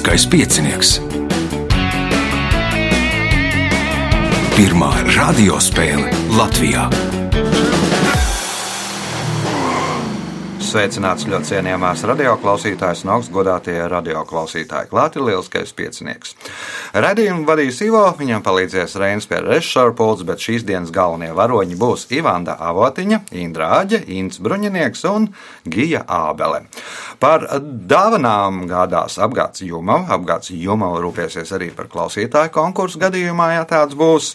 [0.00, 0.90] Lieliskais piecinieks.
[4.56, 6.08] Pirmā radiospēle
[6.38, 6.86] Latvijā.
[10.64, 14.88] Sveicināts ļoti cienījamās radioklausītājas un augstgadātie radioklausītāji.
[14.88, 16.32] Klāt ir lielskais piecinieks.
[16.90, 22.08] Radījumu vadīs Ivo, viņam palīdzēs Reinas pie režisora pults, bet šīs dienas galvenie varoņi būs
[22.16, 25.28] Ivanda Avotiņa, Indra Āģe, Ints Bruņinieks un
[25.70, 26.64] Gija Ābele.
[27.22, 30.16] Par dāvanām gādās apgāds Jumava.
[30.18, 34.34] Apgāds Jumava rūpēsies arī par klausītāju konkursu gadījumā, ja tāds būs.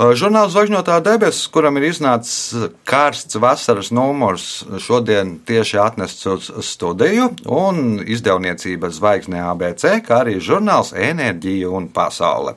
[0.00, 7.98] Žurnāls Zvaigznotā debesis, kuram ir iznācis karsts vasaras numurs, šodien tieši atnests uz studiju, un
[8.00, 12.56] izdevniecība Zvaigznē ABC, kā arī žurnāls Enerģija un Pasaule.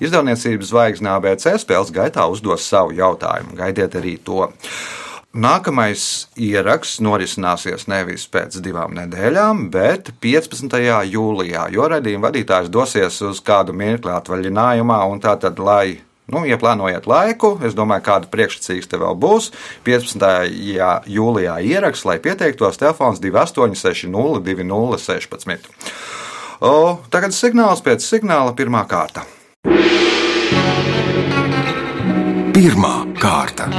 [0.00, 3.58] Izdevniecības Zvaigznē ABC spēles gaitā uzdos savu jautājumu.
[3.60, 4.48] Gaidiet arī to!
[5.36, 6.02] Nākamais
[6.40, 10.80] ieraksts norisināsies nevis pēc divām nedēļām, bet 15.
[11.12, 17.06] jūlijā, jo raidījuma vadītājs dosies uz kādu mirkli atvaļinājumā, un tātad, lai Nu, ja plānojat
[17.08, 19.48] laiku, es domāju, kāda priekšsacīgs te vēl būs.
[19.88, 20.26] 15.
[21.08, 25.70] jūlijā ieraksts, lai pieteiktos telefons 2860 2016.
[26.60, 29.24] O, tagad signāls pēc signāla pirmā kārta.
[32.52, 33.70] Pirmā kārta.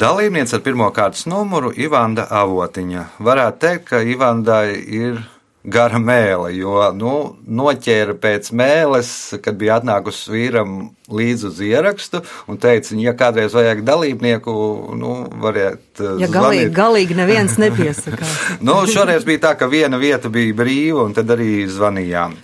[0.00, 3.06] Dalībniece ar pirmā kārtas numuru Ivanda Avotiņa.
[3.18, 5.18] Varētu teikt, ka Ivandai ir
[5.64, 7.12] gara mēlē, jo nu,
[7.44, 9.10] noķēra pēc mēles,
[9.44, 10.76] kad bija atnākusi vīram
[11.12, 14.52] līdzi uz ierakstu un teica, ja kādreiz vajag dalībnieku,
[14.96, 16.00] nu, variet.
[16.20, 18.36] Ja galīgi, galīgi neviens nepiesakās.
[18.64, 22.38] nu, šoreiz bija tā, ka viena vieta bija brīva, un tad arī zvanījām.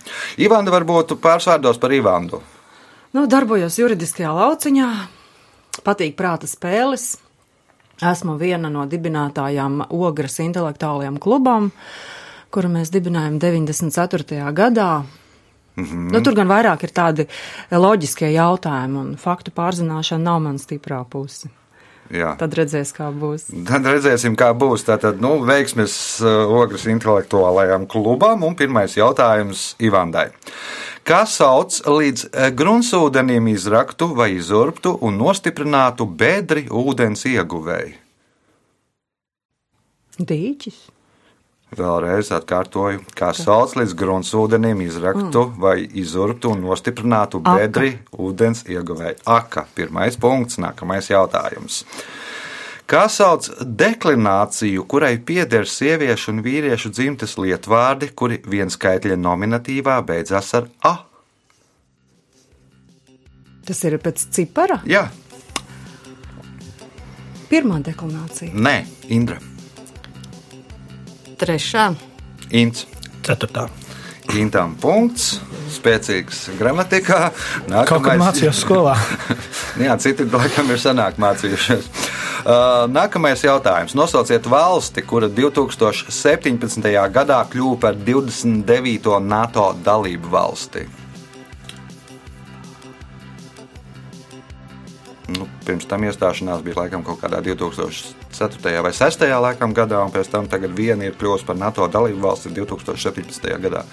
[0.45, 2.43] Ivanda varbūt pārsvārdos par Ivandu.
[3.17, 4.91] Nu, darbojos juridiskajā lauciņā,
[5.81, 7.15] patīk prāta spēles.
[7.97, 11.71] Esmu viena no dibinātājām Ogres intelektuālajiem klubam.
[11.71, 12.16] Uh,
[12.51, 14.41] kuru mēs dibinājām 94.
[14.53, 15.03] gadā.
[15.77, 16.11] Mm -hmm.
[16.11, 17.27] nu, tur gan vairāk ir tādi
[17.71, 21.49] loģiskie jautājumi, un faktu pārzināšana nav mana stiprā puse.
[22.13, 22.35] Jā.
[22.39, 23.47] Tad redzēsim, kā būs.
[23.67, 24.85] Tad redzēsim, kā būs.
[24.87, 25.93] Tātad, nu, veiksmes
[26.23, 28.43] uh, ogres intelektuālajām klubām.
[28.47, 30.29] Un pirmais jautājums Ivandai.
[31.07, 37.95] Kā sauc līdz uh, gruntsūdenim izraktu vai izurptu un nostiprinātu bedri ūdens ieguvēju?
[40.17, 40.96] Dīķis.
[41.75, 45.57] Vēlreiz atkārtoju, kā sauc līdz gruntsūdenim izraktu mm.
[45.59, 48.19] vai izurtu un nostiprinātu bedri Aka.
[48.23, 49.19] ūdens ieguvēju.
[49.27, 51.81] Aka, pirmais punkts, nākamais jautājums.
[52.87, 60.71] Kā sauc deklināciju, kurai pieder sieviešu un vīriešu dzimtes lietvārdi, kuri vienskaitļa nominatīvā beidzas ar
[60.87, 60.95] A?
[63.67, 64.79] Tas ir pēc cipara?
[64.87, 65.03] Jā.
[67.51, 68.55] Pirmā deklinācija.
[68.55, 68.77] Nē,
[69.11, 69.43] Indra.
[71.37, 71.91] Trešā.
[72.49, 72.87] Ints.
[73.27, 73.67] Ceturtā.
[74.35, 75.37] Intam punkts,
[75.71, 77.29] spēcīgs gramatikā.
[77.69, 77.87] Nākamais...
[77.89, 78.95] Kaut kā mācījos skolā.
[79.85, 81.87] Jā, citi laikam ir senāk mācījušies.
[82.47, 83.95] Uh, nākamais jautājums.
[83.97, 86.91] Nosauciet valsti, kura 2017.
[87.15, 89.17] gadā kļuva par 29.
[89.23, 90.87] NATO dalību valsti.
[95.27, 98.77] Nu, pirms tam iestāšanās bija laikam kaut kādā 2004.
[98.83, 99.25] vai 2006.
[99.43, 103.49] Laikam, gadā, un pēc tam viena ir kļuvusi par NATO dalību valsti 2017.
[103.59, 103.83] gadā.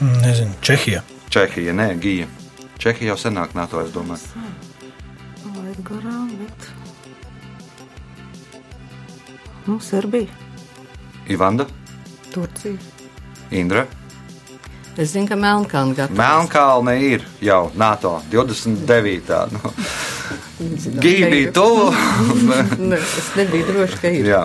[0.00, 1.02] Nezinu, Čehija.
[1.30, 2.26] Čehija, nē, Gija.
[2.78, 4.20] Čehija jau senāk NATO, es domāju.
[5.56, 6.68] Laid garām, bet.
[9.66, 10.28] Nu, Serbija.
[11.28, 11.66] Ivanda.
[12.32, 12.76] Turcija.
[13.50, 13.86] Indra.
[14.98, 16.18] Es zinu, ka Melnkalna gatavs.
[16.18, 19.44] Melnkalne ir jau NATO 29.
[19.52, 19.72] Nu.
[21.00, 21.92] Gīja bija tuvu.
[22.90, 24.26] ne, es nebiju droši, ka ir.
[24.28, 24.42] Jā.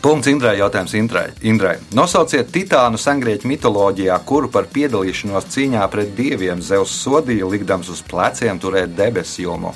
[0.00, 0.56] Punkts Indrai.
[0.58, 1.26] Jautājums Indrai.
[1.44, 1.74] Indrai.
[1.96, 8.60] Nosauciet titānu sengrieķu mitoloģijā, kuru par piedalīšanos cīņā pret dieviem Zeus sodīja, likdams uz pleciem
[8.60, 9.74] turēt debesu jomu.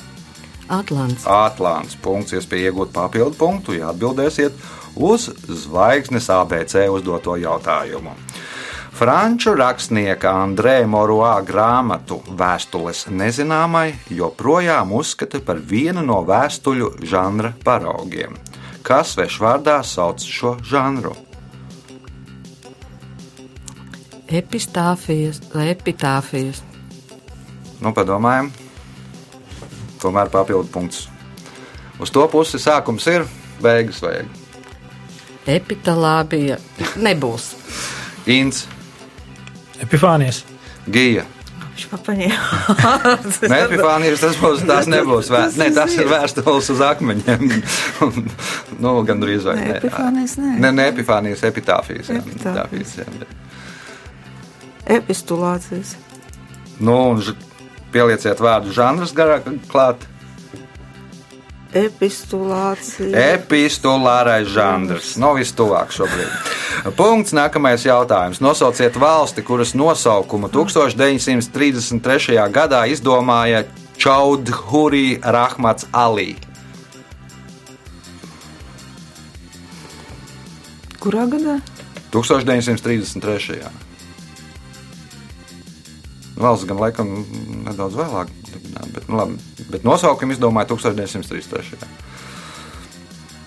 [0.67, 1.27] Atlants.
[1.29, 1.97] Atlants.
[2.01, 4.57] Punkts, iespēja iegūt papildu punktu, ja atbildēsiet
[4.95, 8.15] uz zvaigznes ABC uzdoto jautājumu.
[8.95, 18.37] Franču rakstnieka Andrē Moruā grāmatu Vēstules nezināmai joprojām uzskata par vienu no vēstuļu žanra paraugiem.
[18.87, 21.11] Kas svešvārdā sauc šo žanru?
[24.31, 26.61] Epistāfijas vai epitāfijas?
[27.83, 28.47] Nu, padomājam,
[29.99, 31.09] tomēr papildu punkts.
[31.99, 33.27] Uz to pusi sākums ir,
[33.59, 34.31] beigas vajag.
[35.57, 36.61] Epitalābija
[36.95, 37.51] nebūs.
[38.31, 38.63] Inns.
[39.83, 40.43] Epifānijas.
[40.91, 41.25] Gija.
[43.51, 45.57] Nē, Epifānijas tas būs, tās nebūs vērts.
[45.59, 47.49] Nē, tas ir vēstules uz akmeņiem.
[48.83, 49.75] nu, gan drīz vai Nē, ne.
[49.81, 50.53] Epifānijas nē.
[50.63, 52.13] Ne, ne Epifānijas, epitāfijas.
[52.15, 52.95] Epitāfijas.
[53.03, 53.43] epitāfijas,
[54.95, 55.95] Epistulācijas.
[56.79, 56.97] Nu,
[57.91, 60.07] pielieciet vārdu žanrs garāk klāt.
[61.75, 63.11] Epistulācija.
[63.35, 65.17] Epistulārais žanrs.
[65.19, 66.31] No vistuvāk šobrīd.
[66.95, 67.35] Punkts.
[67.35, 68.39] Nākamais jautājums.
[68.39, 72.39] Nosauciet valsti, kuras nosaukumu 1933.
[72.55, 73.65] gadā izdomāja
[73.99, 76.35] Čaudhuri Rahmats Ali.
[81.03, 81.59] Kurā gadā?
[82.15, 83.67] 1933.
[86.39, 87.11] Valsts gan laikam
[87.67, 91.85] nedaudz vēlāk, dibināta, bet, nu, labi, bet nosaukumu izdomāja 1933.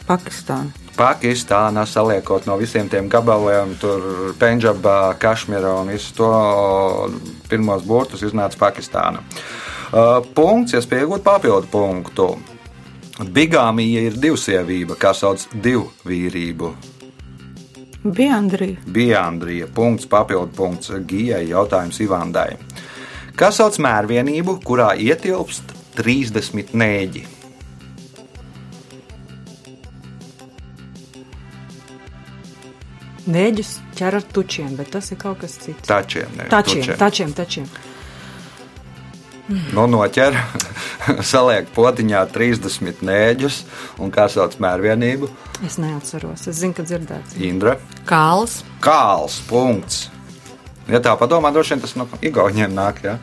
[0.09, 0.73] Pakistāna.
[0.97, 6.31] Pakistāna saliekot no visiem tiem gabaliem, tur Pendžabā, Kašmirā un visu to
[7.51, 9.23] pirmos burtus iznāca Pakistāna.
[9.89, 12.29] Uh, punkts, ja spiegot papildu punktu.
[13.19, 16.73] Bigāmija ir divsievība, kā sauc divvīrību.
[18.05, 18.79] Biandrija.
[18.87, 22.53] Biandrija, punkts, papildu punkts Gijai, jautājums Ivandai.
[23.39, 27.25] Kas sauc mērvienību, kurā ietilpst 30 nēģi?
[33.29, 35.85] Nēģus ķer ar tučiem, bet tas ir kaut kas cits.
[35.89, 36.99] Tačiem, ne, Tačiem, tučiem.
[37.01, 37.67] tačiem, tačiem.
[39.77, 40.37] Nu, noķer,
[41.33, 43.59] saliek potiņā 30 nēģus
[44.05, 45.29] un kā sauc mērvienību.
[45.65, 46.47] Es neatceros.
[46.51, 47.37] Es zinu, ka dzirdēts.
[47.49, 47.77] Indra,
[48.09, 48.63] Kāls.
[48.85, 50.07] kāls, punkts.
[50.89, 53.03] Ja tā padomā, droši vien tas no igauniem nāk.
[53.05, 53.19] Ja?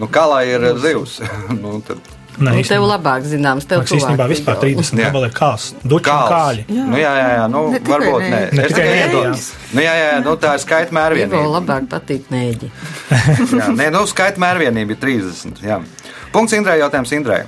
[0.00, 1.20] Nu, kā lai ir zivs?
[1.62, 1.98] nu, tad
[2.40, 4.76] Nē, Nu, tev labāk zināms, tev Man īstenībā vispār Igauni.
[4.80, 5.08] 30 Jā.
[5.10, 5.64] gabali ir kāls.
[5.82, 6.30] Kāls.
[6.30, 6.62] kāļi.
[6.70, 6.84] Jā.
[6.88, 8.38] Nu, jā, jā, jā, nu, Ne varbūt nē.
[8.54, 9.48] Ne Es tikai nēģis.
[9.74, 11.42] Nu, jā, jā, jā, nu, tā ir skaita mērvienība.
[11.58, 12.70] labāk patīk nēģi.
[13.60, 15.60] Jā, nē, nu, skaita mērvienība ir 30.
[15.66, 15.80] Jā.
[16.32, 17.42] Punkts Indrai, jautājums Indrai.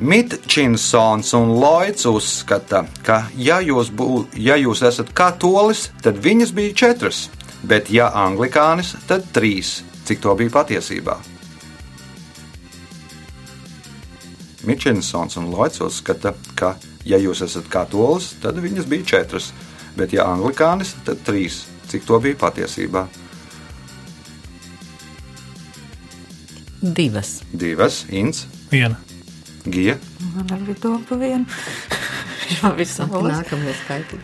[0.00, 6.74] Mitčinsons un Lloyds uzskata, ka, ja jūs, bū, ja jūs esat katolis, tad viņas bija
[6.74, 7.26] četras,
[7.68, 9.82] bet, ja anglikānis, tad trīs.
[10.04, 11.16] Cik to bija patiesībā?
[14.64, 16.74] Mitčinsons un Lloyds uzskata, ka,
[17.04, 19.52] ja jūs esat katolis, tad viņas bija četras,
[19.96, 21.64] bet, ja anglikānis, tad trīs.
[21.88, 23.06] Cik to bija patiesībā?
[26.84, 27.38] Divas.
[27.52, 28.96] Divas, Inns, Viena.
[29.64, 29.96] Gija.
[30.34, 31.46] Man arī bija doma pa vienu.
[32.52, 34.20] Jā, viss nākamie skaitļi.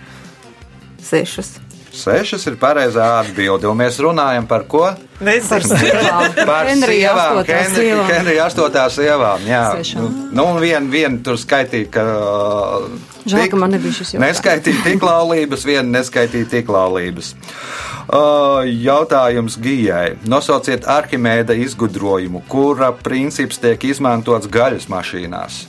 [1.00, 1.54] Sešas.
[2.00, 4.86] Sešas ir pareizā atbilde, un mēs runājam par ko?
[5.20, 5.76] Nezinu.
[6.48, 8.10] Par Henrija sievām, astotā Henri- sievām.
[8.14, 9.44] Henrija astotā sievām.
[9.48, 10.06] Jā, Sešām.
[10.06, 12.04] nu, nu un vien, vien tur skaitīja, ka.
[13.26, 14.24] Žēl, tik- ka man nebija šis jautājums.
[14.30, 17.34] Neskaitīja tik laulības, viena neskaitīja tik laulības.
[18.10, 20.16] Uh, jautājums Gijai.
[20.26, 25.60] Nosauciet Arhimēda izgudrojumu, kura princips tiek izmantots gaļas mašīnās.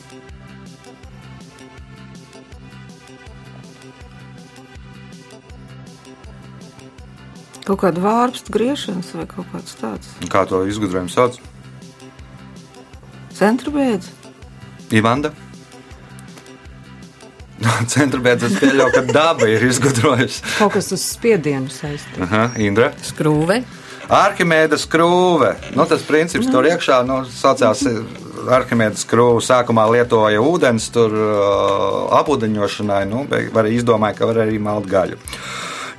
[7.68, 10.10] Kaut kāda vārpstu griešanas vai kaut kāds tāds.
[10.24, 11.38] Un Kā to izgudrojumu sauc?
[13.38, 14.10] Centra bēdz.
[14.98, 15.32] Ivanda.
[17.94, 20.42] Centra beidzot pieļauj, ka daba ir izgudrojusi.
[20.58, 22.22] Kaut kas uz spiedienu saistīts.
[22.26, 22.90] Aha, Indra.
[23.06, 23.62] Skrūve.
[24.12, 25.54] Arhimēda skrūve.
[25.78, 27.86] Nu, tas princips tur iekšā nu, saucās
[28.52, 29.44] Arhimēda skrūve.
[29.46, 33.04] Sākumā lietoja ūdens, tur uh, apūdeņošanai.
[33.08, 35.20] Nu, beig- var izdomāja, ka var arī malt gaļu.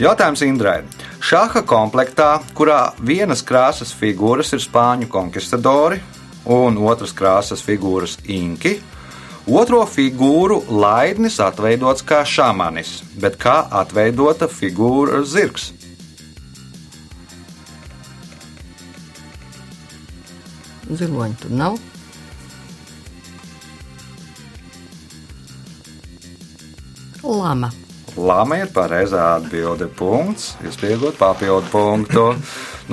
[0.02, 0.80] Jautājums Indrai.
[1.23, 6.00] Šāda komplektā, kurā vienas krāsas figūras ir spāņu konkistadori
[6.50, 8.80] un otras krāsas figūras inki,
[9.47, 15.71] otro figūru laidnis atveidots kā šāmanis, bet kā atveidota figūra zirgs.
[20.90, 21.78] Ziloņi tur nav.
[27.23, 27.71] Lama.
[28.16, 29.88] Lama ir pareizā atbilde.
[29.97, 30.52] Punkts.
[30.64, 32.26] Jūs pieaugat papildu punktu.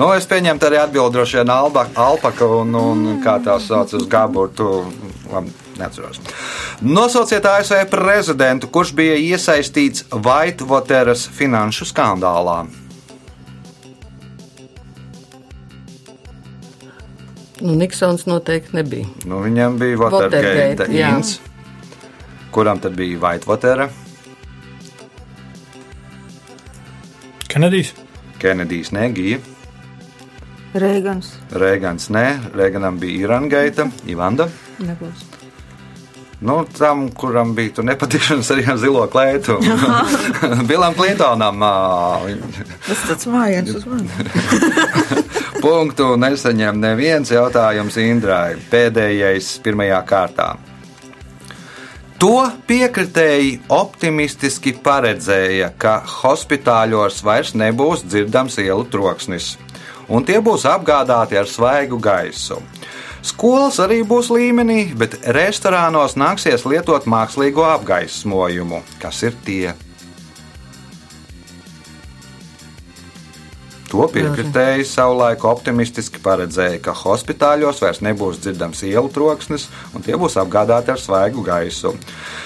[0.00, 4.06] Nu, es pieņemu arī atbildi droši vien alba, alpaka un, un kā tā sauc uz
[4.08, 4.86] gaburtu.
[5.80, 6.20] Neatceros.
[6.80, 12.62] Nosauciet ASV prezidentu, kurš bija iesaistīts Whitewateras finanšu skandālā.
[17.60, 19.08] Nu, Niksons noteikti nebija.
[19.28, 21.34] Nu, viņam bija Watergate, Watergate ins,
[22.52, 23.90] kuram tad bija Whitewatera,
[27.50, 27.92] Kenedijs.
[28.40, 29.38] Kenedijs negija,
[30.74, 31.32] Reigans.
[31.50, 34.46] Reigans nē, Reiganam bija Irangaita, Ivanda.
[34.78, 35.24] Nebūs.
[36.40, 39.58] Nu, tam, kuram bija tur nepatikšanas arī ar zilo kleitu.
[40.70, 40.94] Bilam
[42.28, 42.46] viņ-
[42.86, 44.08] Tas tāds mājiens uz mani.
[45.64, 48.54] Punktu nesaņem neviens jautājums Indrai.
[48.72, 50.52] Pēdējais pirmajā kārtā.
[52.20, 59.54] To piekritēji optimistiski paredzēja, ka hospitāļos vairs nebūs dzirdams ielu troksnis,
[60.04, 62.60] un tie būs apgādāti ar svaigu gaisu.
[63.24, 68.82] Skolas arī būs līmenī, bet restorānos nāksies lietot mākslīgo apgaismojumu.
[69.00, 69.72] Kas ir tie?
[73.90, 80.36] To piekritēji savulaik optimistiski paredzēja, ka hospitāļos vairs nebūs dzirdams ielu troksnis, un tie būs
[80.38, 81.96] apgādāti ar svaigu gaisu.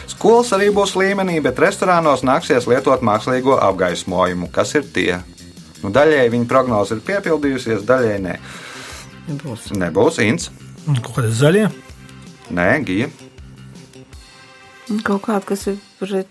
[0.09, 4.49] Skolas arī būs līmenī, bet restorānos nāksies lietot mākslīgo apgaismojumu.
[4.57, 5.19] Kas ir tie?
[5.83, 8.39] Nu, daļēji viņa prognoze ir piepildījusies, daļēji nē.
[9.29, 9.69] Nebūs.
[9.77, 10.49] Nebūs Inns,
[10.89, 11.69] Un Kaut kāda zaļie.
[12.53, 13.07] nē, Gija.
[15.05, 16.29] Kaut kāda, kas ir pret.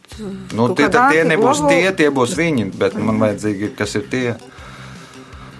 [0.53, 4.35] Nu, tie, tie nebūs tie, tie būs viņi, bet man vajadzīgi, ir, kas ir tie.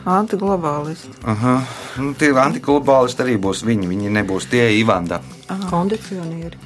[0.03, 1.13] Antiglobālisti.
[1.24, 1.55] Aha.
[2.03, 5.22] Nu, tie antiglobālisti arī būs viņi, viņi nebūs tie Ivanda.
[5.69, 6.57] Kondicionieri.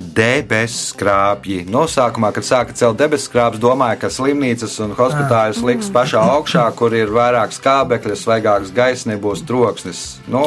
[0.00, 1.66] Debesu skrāpji.
[1.68, 6.94] Nosākumā, kad sāka celt debesu skrāpjus, domāja, ka slimnīcas un hospitāļus liks pašā augšā, kur
[6.96, 10.00] ir vairāk skābekļa, svaigāks gaiss, nebūs troksnis.
[10.32, 10.40] Nu,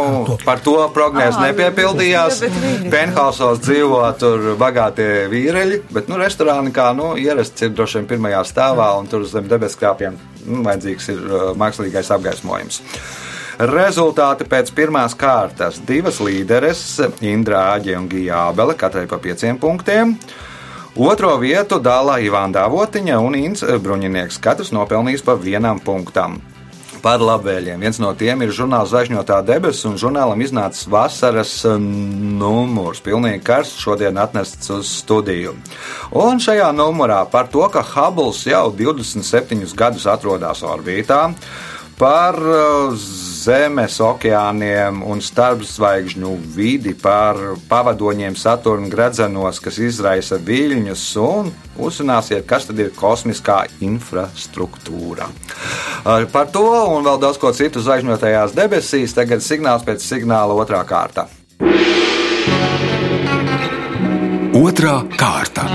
[0.44, 2.42] par to prognozes nepiepildījās.
[2.42, 7.76] jā, bet viņi- Penthausos dzīvo tur bagātie vīreļi, bet nu, restorāni kā nu, ierasts ir
[7.78, 10.18] droši vien pirmajā stāvā, un tur zem debesu skrāpjiem
[10.48, 12.82] nu, vajadzīgs ir uh, mākslīgais apgaismojums.
[13.60, 15.78] Rezultāti pēc pirmās kārtas.
[15.86, 16.80] Divas līderes,
[17.22, 20.16] Indra Āģe un Gija Ābele, katrai pa pieciem punktiem.
[20.94, 24.40] Otro vietu dala Ivāna Dāvotiņa un Inns Bruņinieks.
[24.42, 26.40] Katrs nopelnījis pa vienam punktam.
[27.04, 27.82] Par labvēliem.
[27.84, 33.02] Viens no tiem ir žurnāls Zvaigžņotā debesis, un žurnālam iznācis vasaras eh, numurs.
[33.04, 35.58] Pilnīgi karsts šodien atnests uz studiju.
[36.16, 41.26] Un šajā numurā par to, ka Hubble jau 27 gadus atrodas orbītā,
[42.00, 42.96] par uh,
[43.44, 47.36] Zemes, okeāniem un starpzvaigžņu vidi, par
[47.68, 55.28] pavadoņiem Saturna gradzenos, kas izraisa viļņus, un uzzināsiet, kas tad ir kosmiskā infrastruktūra.
[56.32, 61.28] Par to un vēl daudz ko citu zvaigžņotajās debesīs tagad signāls pēc signāla otrā kārta.
[64.56, 65.68] Otra kārta.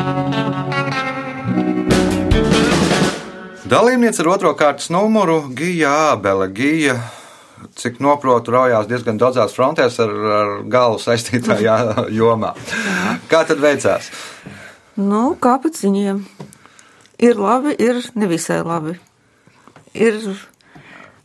[3.68, 6.48] Dalībniece ar otro kārtas numuru Gija Ābele.
[6.56, 6.96] Gija,
[7.78, 11.78] cik noprotu, raujās diezgan daudzās frontēs ar, ar galvu saistītajā
[12.18, 12.54] jomā.
[13.30, 14.10] Kā tad veicās?
[14.98, 16.22] Nu, kāpēc viņiem?
[17.22, 18.96] Ir labi, ir nevisai labi.
[19.98, 20.18] Ir,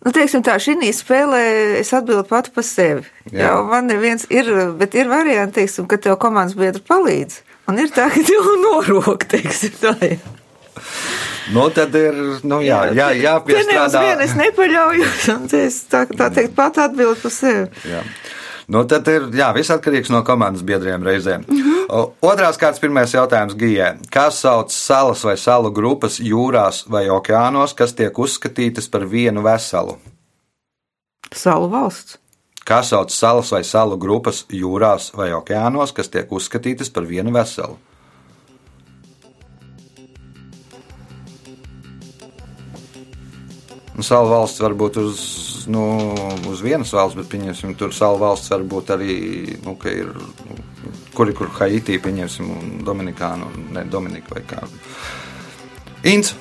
[0.06, 1.42] nu, teiksim tā, šī spēlē
[1.80, 3.06] es atbildu pati par sevi.
[3.32, 3.48] Jā.
[3.48, 7.42] Jā, man neviens ir, bet ir varianti, teiksim, ka tev komandas biedri palīdz.
[7.70, 10.43] Un ir tā, ka tev norok, teiksim, tā ir.
[11.52, 12.16] Nu, tad ir
[12.48, 14.04] nu, jā, jā, Te jāpiestrādā.
[14.06, 17.68] vien es nepaļaujos, un te es tā, tā teikt pat atbildu par sevi.
[17.90, 18.00] Jā.
[18.72, 21.44] Nu, tad ir jā, viss atkarīgs no komandas biedriem reizēm.
[21.92, 23.98] O, Otrās kārtas pirmais jautājums Gijai.
[24.14, 29.98] Kā sauc salas vai salu grupas jūrās vai okeānos, kas tiek uzskatītas par vienu veselu?
[31.34, 32.18] Salu valsts.
[32.64, 37.76] Kā sauc salas vai salu grupas jūrās vai okeānos, kas tiek uzskatītas par vienu veselu?
[43.94, 45.20] Nu, Salu valsts var būt uz,
[45.70, 45.84] nu,
[46.50, 49.18] uz vienas valsts, bet pieņemsim, tur salu valsts var būt arī,
[49.66, 50.10] nu, ka ir,
[50.48, 50.58] nu,
[51.14, 54.64] kur ir Haiti, pieņemsim, un Dominikānu, ne Dominika vai kā.
[56.10, 56.34] Ints,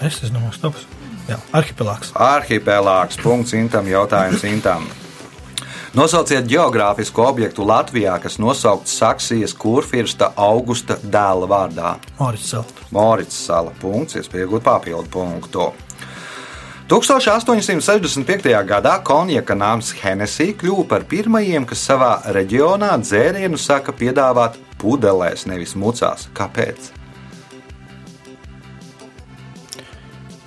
[0.00, 0.86] Es esmu no stopas.
[1.28, 2.14] Jā, arhipelāgs.
[2.16, 4.86] arhipelāgs, punkts Intam, jautājums Intam.
[5.94, 11.92] Nosauciet geogrāfisku objektu Latvijā, kas nosaukts Saksijas kurfirsta Augusta dēla vārdā.
[12.18, 12.72] Morits Salt.
[12.94, 13.74] Morits sala.
[13.80, 15.68] Punkts, iespēja iegūt papildu punktu.
[16.90, 18.50] 1865.
[18.66, 25.76] gadā konjaka nams Hennessy kļuva par pirmajiem, kas savā reģionā dzērienu sāka piedāvāt pudelēs, nevis
[25.78, 26.26] mucās.
[26.34, 26.88] Kāpēc?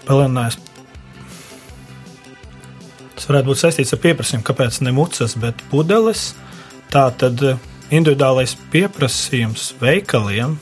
[0.03, 0.59] Pelēnājs.
[3.15, 6.33] Tas varētu būt saistīts ar pieprasījumu, kāpēc ne mucas, bet pudeles.
[6.91, 7.55] Tā tad eh,
[7.88, 10.59] individuālais pieprasījums veikaliem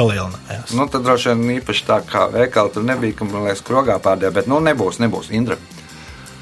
[0.00, 0.72] palielinājās.
[0.76, 4.32] Nu, tad droši vien īpaši tā kā veikala tur nebija, ka man liekas, krogā pārdēļ,
[4.40, 5.58] bet nu nebūs, nebūs Indra.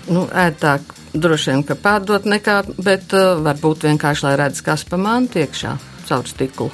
[0.09, 5.01] Nu, ētāk droši vien, ka pārdot nekā, bet uh, varbūt vienkārši, lai redz, kas pa
[5.01, 5.75] mantu iekšā
[6.09, 6.71] caur stiklu.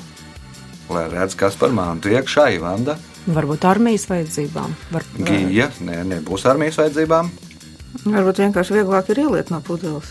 [0.93, 4.75] Lai redz, kas par mantu iekšā, Ivanda, Varbūt armijas vajadzībām.
[4.93, 7.31] Var, Gija, ne, nebūs armijas vajadzībām.
[8.05, 10.11] Varbūt vienkārši vieglāk ir ieliet no pudeles.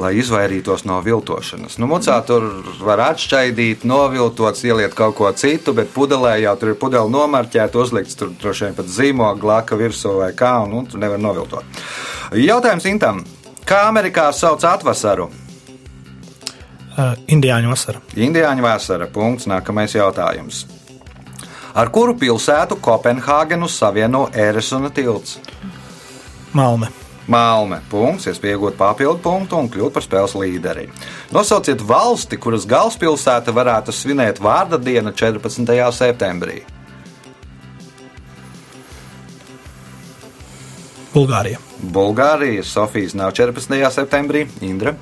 [0.00, 1.76] Lai izvairītos no viltošanas.
[1.80, 2.46] Nu, mucā tur
[2.84, 8.18] var atšķaidīt, noviltot, ieliet kaut ko citu, bet pudelē jau tur ir pudele nomarķēta, uzlikts
[8.18, 11.84] tur droši vien pat zīmogu, glaka virsū vai kā, un nu, tur nevar noviltot.
[12.36, 13.22] Jautājums Intam.
[13.66, 15.28] Kā Amerikā sauc atvasaru?
[16.90, 18.00] Uh, Indiāņu vasara.
[18.18, 19.06] Indiāņu vasara.
[19.12, 19.46] Punkts.
[19.50, 20.64] Nākamais jautājums.
[21.74, 25.38] Ar kuru pilsētu Kopenhāgenu savieno Ēresuna tilts?
[26.52, 26.90] Malme.
[27.30, 27.78] Malme.
[27.90, 30.88] Punkts, iespēja iegūt papildu punktu un kļūt par spēles līderi.
[31.34, 35.70] Nosauciet valsti, kuras galvaspilsēta varētu svinēt vārda dienu 14.
[35.94, 36.64] septembrī.
[41.10, 41.58] Bulgārija.
[41.80, 43.78] Bulgārija, Sofijas nav 14.
[43.94, 44.94] septembrī, Indra.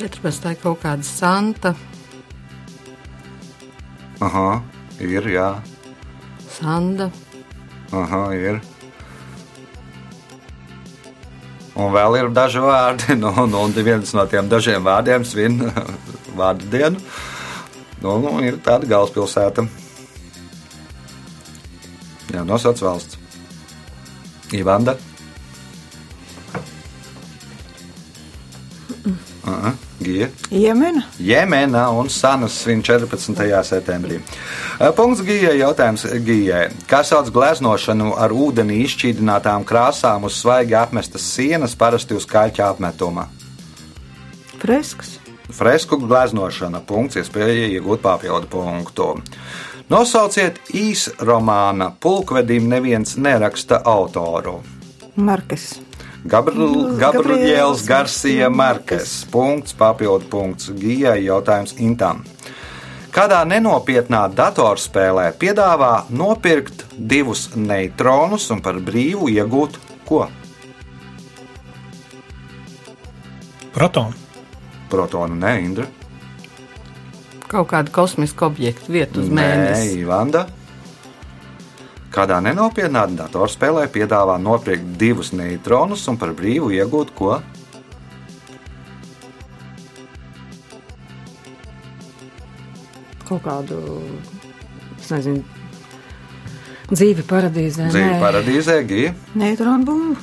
[0.00, 0.54] 14.
[0.62, 1.74] kaut kāda santa,
[4.20, 4.60] Aha,
[5.00, 5.46] ir, jā,
[6.60, 7.10] sanda.
[7.92, 8.60] aha, ir.
[11.80, 15.60] Un vēl ir daži vārdi, nu, nu, un viens no tiem dažiem vārdiem svin
[16.40, 17.00] vārdu dienu.
[18.00, 19.66] Nu, nu, ir tāda galvaspilsēta.
[22.30, 23.18] Jā, nosauc valsts.
[24.56, 24.96] Ivanda.
[29.44, 30.28] Aha, Gija.
[30.50, 31.02] Jemena.
[31.18, 33.62] Jemena un Sanas svin 14.
[33.64, 34.20] septembrī.
[34.96, 35.56] Punkts Gijai.
[35.58, 36.66] Jautājums Gijai.
[36.88, 43.28] Kā sauc gleznošanu ar ūdeni izšķīdinātām krāsām uz svaigi apmestas sienas, parasti uz kaļķa apmetuma?
[44.60, 45.16] Fresks.
[45.50, 46.84] Fresku gleznošana.
[46.86, 49.14] Punkts, iespēja iegūt papildu punktu.
[49.90, 54.60] Nosauciet īsromāna Pulkvedim neviens neraksta autoru.
[55.16, 55.80] Markes.
[56.24, 59.24] Gabriels Gabriels Garcia Markes.
[59.30, 61.24] Punkts, papildu punkts Gijai.
[61.24, 62.24] Jautājums Intam.
[63.10, 70.28] Kādā nenopietnā datorspēlē piedāvā nopirkt divus neitronus un par brīvu iegūt ko?
[73.74, 74.14] Protonu.
[74.90, 75.88] Protonu, ne Indra.
[77.50, 79.98] Kaut kādu kosmisku objektu vietu uz Nē, mēnesi.
[80.04, 80.46] Ivanda.
[82.10, 87.36] Kādā nenopietnā datorspēlē piedāvā nopirkt divus neitronus un par brīvu iegūt ko?
[93.28, 93.78] Kaut kādu,
[94.98, 95.44] es nezinu,
[96.90, 97.86] dzīvi paradīzē.
[97.94, 98.18] Dzīve nē.
[98.18, 99.14] paradīzē, gija.
[99.38, 100.16] Neitronu bumbu.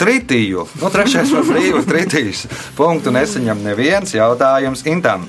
[0.00, 0.66] Tritiju.
[0.80, 2.44] Nu, trešais par brīvu tritijas.
[2.76, 5.24] Punktu nesaņem neviens jautājums Intam.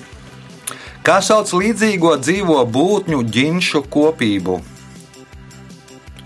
[1.04, 4.60] Kā sauc līdzīgo dzīvo būtņu ģinšu kopību?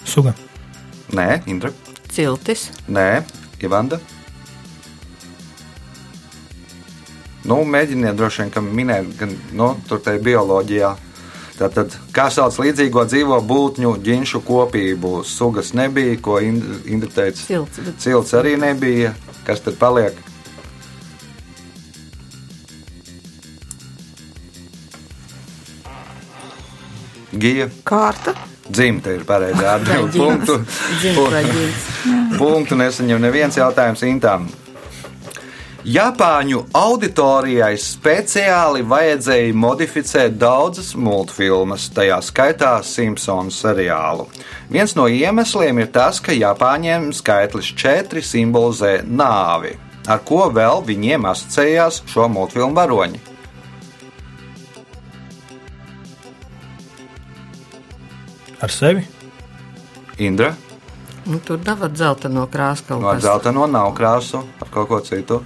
[0.06, 0.34] Suga.
[1.14, 1.72] Nē, Indra.
[2.12, 3.24] Ciltis, Nē,
[3.64, 4.00] Ivanda.
[7.46, 10.94] Nu, mēģiniet droši vien, ka minēt, gan nu, tur tajā bioloģijā.
[11.60, 15.12] Tātad, kā sauc līdzīgo dzīvo būtņu ģinšu kopību?
[15.30, 17.38] Sugas nebija, ko Ind- Indra teica.
[17.46, 17.80] cilts.
[17.86, 19.14] bet Cilts arī nebija.
[19.46, 20.18] Kas tad paliek?
[27.38, 27.68] Gija.
[27.84, 28.34] Kārta.
[28.66, 30.26] Dzimta ir pareizā atbildība.
[30.26, 30.60] Punktu,
[31.04, 31.90] ģins?
[32.40, 34.48] punktu nesaņem neviens jautājums Intām.
[35.86, 44.26] Japāņu auditorijai speciāli vajadzēja modificēt daudzas multfilmas, tajā skaitā Simpsonu seriālu.
[44.74, 49.76] Viens no iemesliem ir tas, ka Japāņiem skaitlis 4 simbolizē nāvi,
[50.10, 53.35] ar ko vēl viņiem asociējās šo multfilmu varoņi.
[58.66, 59.06] Ar sevi.
[60.18, 60.56] Indra,
[61.26, 63.24] Nu, tur nav ar dzelteno krāsu kaut no kas.
[63.24, 65.40] zeltaino nav krāsu, ar kaut ko citu.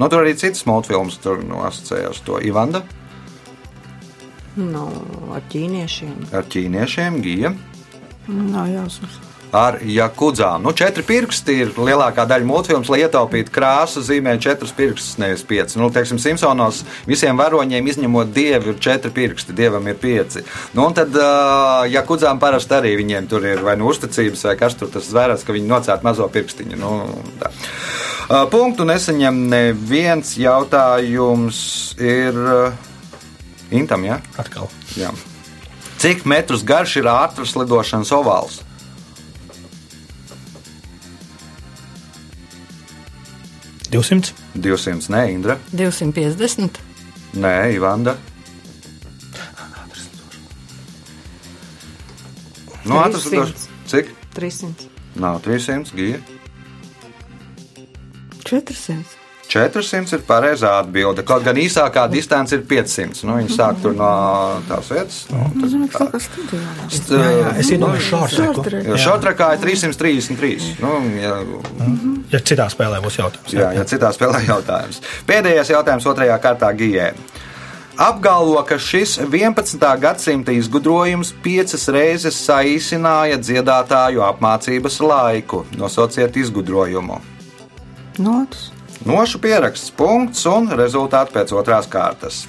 [0.00, 2.80] Nu, tur arī citas multfilmas tur nu, asociējās to Ivanda
[4.56, 4.86] Nu,
[5.36, 6.14] ar ķīniešiem.
[6.34, 7.52] ar ķīniešiem, Gija.
[8.28, 9.20] Nav jausmas.
[9.52, 10.62] Ar jakudzām.
[10.62, 15.76] Nu, četri pirksti ir lielākā daļa multfilmas, lai ietaupītu krāsu, zīmē četrus pirkstus, nevis piecus.
[15.80, 20.44] Nu, teiksim, Simpsonos visiem varoņiem, izņemot dievu, ir četri pirksti, dievam ir pieci.
[20.76, 24.78] Nu, un tad uh, jakudzām parasti arī viņiem tur ir vai nu uzticības, vai kas
[24.78, 26.78] tur tas zvērās, ka viņi nocērt mazo pirkstiņu.
[26.80, 26.92] Nu,
[27.42, 27.50] tā.
[27.50, 31.64] uh, punktu nesaņem neviens jautājums
[31.98, 32.86] ir uh,
[33.70, 34.18] Intam, ja?
[34.38, 34.66] Atkal.
[34.98, 35.12] Jā.
[36.00, 38.58] Cik metrus garš ir ātras lidošanas ovāls?
[43.90, 44.34] Divsimts.
[44.54, 45.58] 200, nē, Indra.
[45.72, 46.78] 250.
[47.34, 48.16] Nē, Ivanda.
[52.84, 53.30] Nu, ātras 300.
[53.30, 53.68] lidošanas.
[53.90, 54.12] Cik?
[54.34, 54.90] 300.
[55.20, 56.20] Nav 300, gija.
[58.44, 59.19] 400.
[59.50, 61.24] 400 ir pareizā atbilde.
[61.26, 63.24] Kaut gan īsākā distance ir 500.
[63.26, 64.10] Nu, viņi sāk tur no
[64.68, 65.18] tās vietas.
[65.32, 66.62] Nu, Es domāju, ka kaut kas studijā.
[67.10, 70.70] Jā, jā, es iedomājos šādu Jo šortrekā ir 333.
[70.84, 71.34] Nu, ja,
[72.30, 73.52] Ja citā spēlē būs jautājums.
[73.58, 75.02] jā, ja citā spēlē jautājums.
[75.26, 77.10] Pēdējais jautājums otrajā kārtā Gijē.
[78.00, 79.82] Apgalvo, ka šis 11.
[80.00, 85.66] gadsimta izgudrojums piecas reizes saīsināja dziedātāju apmācības laiku.
[85.76, 87.18] Nosauciet izgudrojumu.
[88.18, 88.70] Notus.
[89.00, 92.42] Nošu pieraksts, punkts un rezultāti pēc otrās kārtas.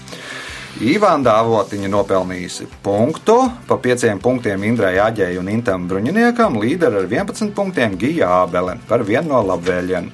[0.84, 3.38] Ivanda Avotiņa nopelnījusi punktu,
[3.70, 9.06] pa pieciem punktiem Indrai Aģēji un Intam Bruņiniekam, līderi ar 11 punktiem Gija Ābele par
[9.08, 10.12] vienu no labvēļiem.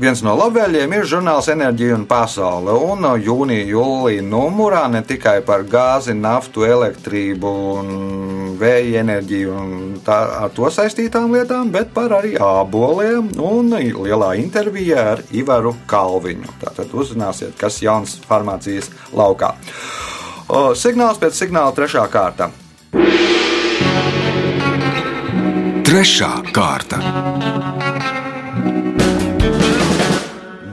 [0.00, 2.72] Viens no labvēliem ir žurnāls Enerģija un pasaule.
[2.72, 7.52] Un jūnija, jūlija numurā ne tikai par gāzi, naftu, elektrību,
[8.60, 9.74] vēja enerģiju un
[10.04, 16.56] tā, ar to saistītām lietām, bet par arī āboliem un lielā intervijā ar Ivaru Kalviņu.
[16.64, 19.52] Tātad uzzināsiet, kas jauns farmācijas laukā.
[20.76, 22.48] Signāls pēc signāla trešā kārta.
[25.84, 27.91] Trešā kārta.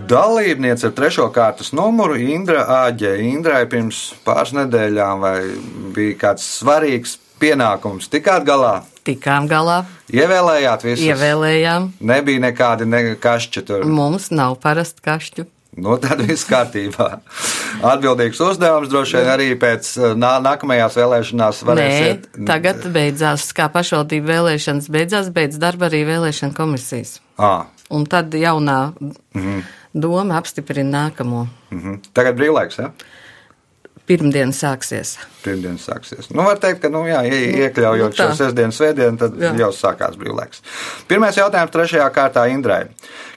[0.09, 3.11] Dalībniece ar trešo kārtas numuru Indra Āģe.
[3.29, 5.35] Indrai pirms pāris nedēļām vai
[5.93, 8.09] bija kāds svarīgs pienākums.
[8.11, 11.05] Tikāt galā, Tikām galā, ievēlējāt visus.
[11.05, 11.91] ievēlējām.
[12.01, 13.85] Nebija nekādi ne kašķi tur.
[13.85, 15.45] Mums nav parastu kašķu.
[15.79, 17.05] Nu, tad viss kārtībā.
[17.85, 22.25] Atbildīgs uzdevums droši vien arī pēc uh, nā, nākamajās vēlēšanās Nē, varēsiet.
[22.49, 27.19] tagad beidzās, kā pašvaldību vēlēšanas beidzās, beidz darba arī vēlēšana komisijas.
[27.37, 28.93] À, Un tad jaunā
[29.33, 29.61] Mhm.
[29.93, 31.47] Doma apstiprina nākamo.
[31.71, 31.95] mhm.
[32.13, 32.91] Tagad brīvlaiks, ja?
[34.09, 35.17] Pirmdiena sāksies.
[35.43, 36.31] Pirmdienas sāksies.
[36.33, 38.35] Nu, var teikt, ka, nu, jā, ie- iekļaujot nu šo tā.
[38.39, 39.51] sestdienu, svētdienu, tad jā.
[39.51, 39.59] Jā.
[39.59, 40.63] jau sākās brīvlaiks.
[41.07, 42.87] Pirmais jautājums trešajā kārtā Indrai.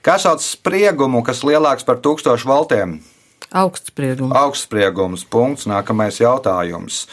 [0.03, 3.03] Kā sauc spriegumu, kas lielāks par tūkstošu voltiem?
[3.53, 4.33] Augstspriegums.
[4.33, 5.27] Augstspriegums.
[5.29, 5.67] Punkts.
[5.69, 7.07] Nākamais jautājums.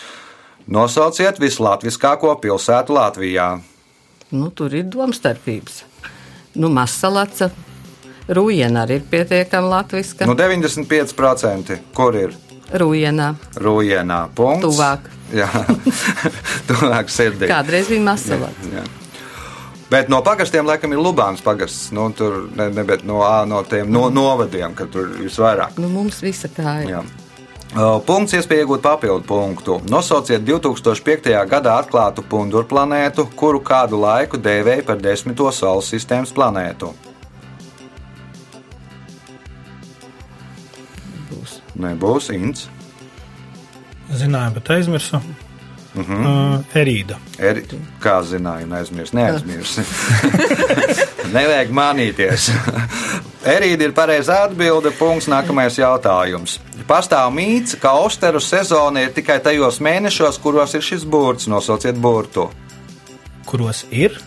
[0.70, 3.60] Nosauciet vislatviskāko pilsētu Latvijā.
[4.32, 5.84] Nu, tur ir domstarpības.
[6.56, 7.52] Nu, Masalaca,
[8.30, 10.28] Rūjienā arī ir pietiekami latviska.
[10.30, 11.80] Nu, 95%.
[11.98, 12.36] Kur ir?
[12.70, 13.32] Rūjienā.
[13.58, 14.20] Rūjienā.
[14.38, 14.68] Punkts.
[14.68, 15.10] Tuvāk.
[15.34, 15.50] Jā,
[16.70, 17.50] tuvāk sirdī.
[17.50, 18.74] Kādreiz bija Masalaca.
[18.74, 18.84] Jā.
[19.90, 21.90] Bet no pagastiem laikam ir Lubāns pagasts.
[21.94, 25.80] Nu, tur ne, ne, bet no, no tiem no, novadiem, ka tur ir visvairāk.
[25.82, 26.94] Nu, mums visa kā ir.
[26.94, 27.02] Jā.
[28.06, 29.78] Punkts iespēja iegūt papildu punktu.
[29.90, 31.30] Nosauciet 2005.
[31.50, 36.94] gadā atklātu punduru planētu, kuru kādu laiku dēvēja par desmito Saules sistēmas planētu.
[41.80, 42.68] Nebūs Ints.
[44.10, 45.22] Zināju, bet aizmirsu.
[45.96, 46.06] Uh.
[46.06, 46.64] -huh.
[46.76, 47.18] Erīda.
[47.40, 47.62] Er,
[48.02, 49.80] kā zināju, neaizmirst, neaizmirst.
[51.36, 52.50] Nevajag mānīties.
[53.46, 54.92] Erīda ir pareizā atbilde.
[54.92, 55.28] Punkts.
[55.28, 56.60] Nākamais jautājums.
[56.88, 61.48] Pastāv mīts, ka austeru sezona ir tikai tajos mēnešos, kuros ir šis burts.
[61.48, 62.50] Nosauciet burtu.
[63.46, 64.22] Kuros ir?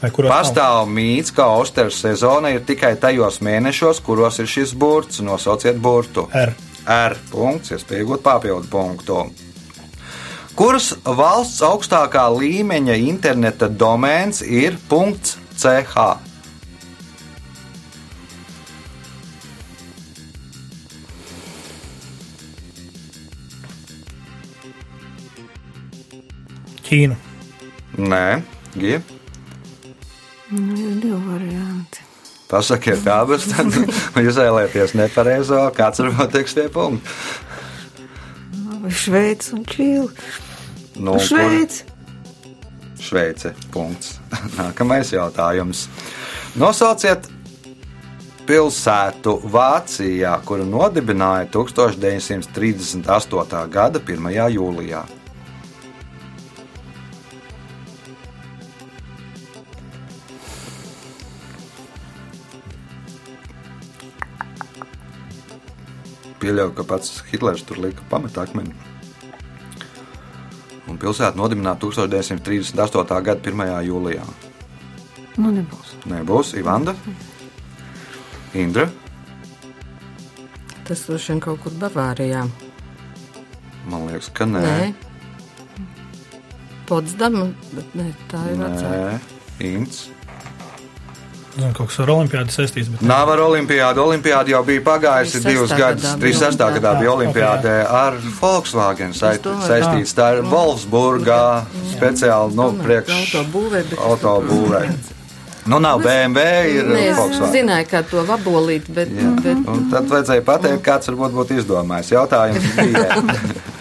[0.00, 0.34] Kuros nav?
[0.34, 5.22] Pastāv mīts, ka austeru sezona ir tikai tajos mēnešos, kuros ir šis burts.
[5.24, 6.28] Nosauciet burtu.
[6.36, 6.52] R.
[6.86, 7.16] R.
[7.32, 9.24] Punkts, iespēja iegūt papildu punktu.
[10.56, 16.06] Kuras valsts augstākā līmeņa interneta domēns ir .ch?
[26.86, 27.16] Ķīna.
[27.98, 28.24] Nē,
[28.78, 29.15] Gija.
[30.50, 31.98] Nu, ir divi varianti.
[32.46, 33.74] Pasakiet, abas, tad
[34.28, 37.02] izvēlēties nepareizo, kāds varbūt teiks tie punkti.
[38.86, 40.06] Šveice un Čīla.
[41.02, 41.82] Nu, Šveice.
[43.02, 43.50] Šveice.
[43.74, 44.20] Punkts.
[44.60, 45.88] Nākamais jautājums.
[46.56, 47.26] Nosauciet
[48.46, 53.02] pilsētu Vācijā, kuru nodibināja 1938.
[53.74, 54.30] gada 1.
[54.54, 55.02] jūlijā.
[66.46, 68.70] Pieļauju, ka pats Hitlers tur lika pamatā akmeni.
[70.86, 73.16] Un pilsēta nodibināta 1938.
[73.26, 73.64] gada 1.
[73.88, 74.22] jūlijā.
[75.42, 75.96] Nu, nebūs.
[76.06, 76.94] Nebūs Ivanda,
[78.54, 78.86] Indra.
[80.86, 82.44] Tas droši vien kaut kur Bavārijā.
[83.90, 84.62] Man liekas, ka nē.
[84.62, 84.94] Nē.
[86.86, 89.18] Potsdama, bet ne, tā ir vecāka.
[89.18, 89.18] Nē,
[89.74, 90.06] Ints.
[91.56, 92.90] Zinu, kaut kas ar olimpiādu saistīts.
[92.92, 93.02] Bet...
[93.08, 94.02] Nav ar olimpiādu.
[94.04, 95.48] Olimpiāda jau bija pagājusi 36.
[95.48, 96.04] divus gadus.
[96.04, 96.64] gadā bija 36.
[96.76, 97.76] gadā bija olimpiāda.
[97.96, 100.12] ar Volkswagen saistīts.
[100.16, 101.42] Tā ir Wolfsburgā
[101.94, 104.82] speciāli nu, priekš Autobūvē.
[105.66, 106.42] Nu, nav BMW,
[106.76, 107.54] ir Nē, es Volkswagen.
[107.56, 109.10] zināju, kā to vabolīt, bet,
[109.42, 112.12] bet Un tad vajadzēja pateikt, kāds varbūt būtu izdomājis.
[112.14, 113.16] Jautājums bija.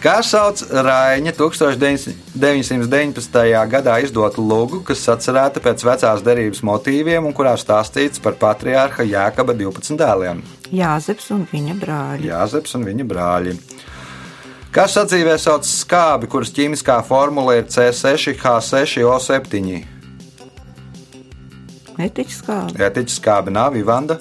[0.00, 3.34] Kā sauc Raņa 1919.
[3.68, 9.52] gadā izdotu lūgu, kas atcerēta pēc vecās derības motīviem un kurā stāstīts par patriārha Jēkaba
[9.58, 10.40] 12 dēliem?
[10.72, 12.30] Jāzeps un viņa brāļi.
[12.30, 13.52] Jāzeps un viņa brāļi.
[14.72, 19.84] Kas sadzīvē sauc skābi, kuras ķīmiskā formula ir C6H6O7?
[22.00, 22.72] Netiķis kā.
[22.88, 24.16] Etiķis skābi nav Ivanda.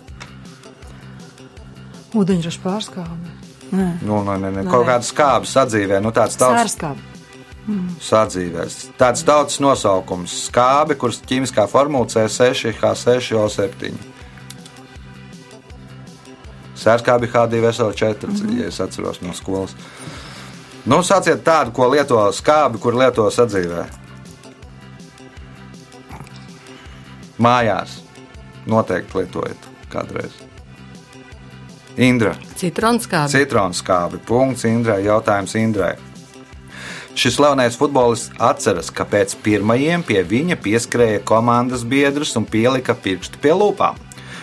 [2.20, 3.29] Ūdeņraža pārskābe.
[3.72, 4.66] Nu, ne, ne, ne.
[4.70, 7.04] Kaut kāda skābi sadzīvē, nu tāds tauts Sērskābe.
[8.02, 8.78] sadzīvēs.
[8.98, 13.94] Tāds tautas nosaukums- skābi, kuras ķīmiskā formula C6H6O7.
[16.80, 19.76] Sērskābi H2SO4, ja es atceros no skolas.
[20.86, 23.86] Nu, sāciet tādu, ko lieto skābi, kur lieto sadzīvē.
[27.40, 28.00] Mājās.
[28.68, 30.49] Noteikti lietojat kādreiz.
[32.00, 32.36] Indra.
[32.56, 33.34] citronskābi.
[33.34, 34.22] Citrons skābi.
[34.24, 35.02] Punkts Indrai.
[35.04, 35.98] Jautājums Indrai.
[37.20, 43.42] Šis slavenais futbolists atceras, ka pēc pirmajiem pie viņa pieskrēja komandas biedrs un pielika pirkstu
[43.44, 44.00] pie lūpām.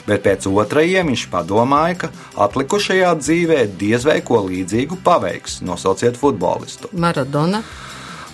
[0.06, 2.10] Bet pēc otrajiem viņš padomāja, ka
[2.44, 5.62] atlikušajā dzīvē diez vai ko līdzīgu paveiks.
[5.64, 6.92] Nosauciet futbolistu.
[6.92, 7.62] Maradona.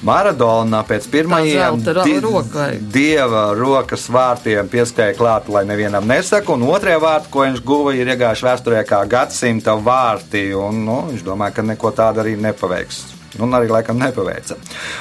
[0.03, 6.97] Maradona pēc pirmajiem ro- roka dieva rokas vārtiem pieskrēja klāt, lai nevienam nesaka, un otrie
[6.99, 10.49] vārti, ko viņš guva, ir iegājuši vēsturē kā gadsimta vārti.
[10.59, 13.03] Un, nu, viņš domāja, ka neko tādu arī nepaveiks.
[13.41, 14.59] Un arī laikam nepaveica.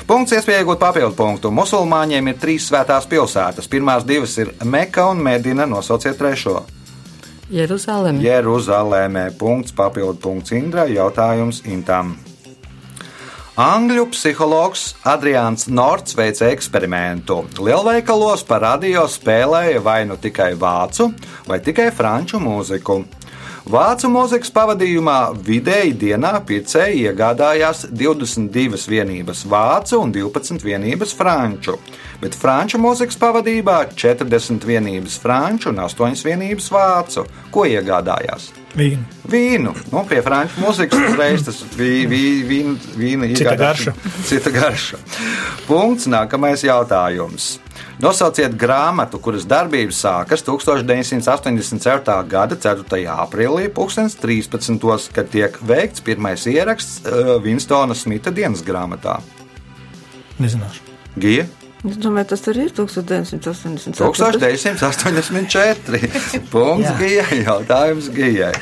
[0.08, 1.50] Punkts, iespēja iegūt papildu punktu.
[1.52, 3.68] Musulmaņiem ir trīs svētās pilsētas.
[3.68, 5.66] Pirmās divas ir Meka un Medina.
[5.68, 6.62] Nosauciet trešo.
[7.52, 8.24] Jeruzaleme.
[8.24, 9.32] Jeruzalemē.
[9.36, 10.94] Punkts, papildu punkts Indrai.
[10.96, 12.16] Jautājums Intam.
[13.60, 17.42] Angļu psihologs Adrians Norts veica eksperimentu.
[17.60, 21.10] Lielveikalos par radio spēlēja vai nu tikai vācu,
[21.50, 23.02] vai tikai franču mūziku.
[23.70, 31.76] Vācu mūzikas pavadījumā vidēji dienā pircēji iegādājās 22 vienības vācu un 12 vienības franču,
[32.24, 37.28] bet franču mūzikas pavadībā 40 vienības franču un 8 vienības vācu.
[37.54, 38.50] Ko iegādājās?
[38.74, 39.06] Vīnu.
[39.30, 39.76] Vīnu.
[39.94, 44.14] Nu, pie franču mūzikas uzreiz tas vī, vī, vīna, vīna Cita iegādāšana.
[44.26, 45.02] Cita garša.
[45.68, 46.10] Punkts.
[46.10, 47.60] Nākamais jautājums.
[48.02, 52.16] Nosauciet grāmatu, kuras darbības sākas 1984.
[52.32, 53.02] gada 4.
[53.14, 55.12] aprīlī, 2013.
[55.14, 59.20] kad tiek veikts pirmais ieraksts uh, Vinstona Smita dienas grāmatā.
[60.42, 60.88] Nezināšu.
[61.22, 61.46] Gija
[61.82, 64.38] Es domāju, tas arī ir 1984.
[64.38, 66.02] 1984.
[66.54, 67.40] Punkts Gijai.
[67.42, 68.54] Jautājums Gijai.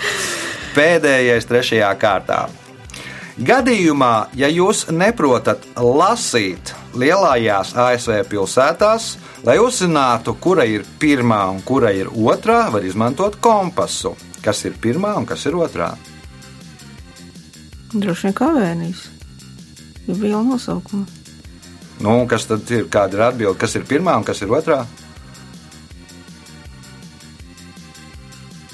[0.71, 2.45] Pēdējais trešajā kārtā.
[3.39, 9.13] Gadījumā, ja jūs neprotat lasīt lielajās ASV pilsētās,
[9.47, 14.11] lai uzzinātu, kura ir pirmā un kura ir otrā, var izmantot kompasu.
[14.43, 15.93] Kas ir pirmā un kas ir otrā?
[17.93, 19.05] Droši vien kavēnijas.
[20.09, 21.07] Ir viela nosaukuma.
[22.03, 22.89] Nu, kas tad ir?
[22.91, 23.59] Kāda ir atbilde?
[23.59, 24.81] Kas ir pirmā un kas ir otrā?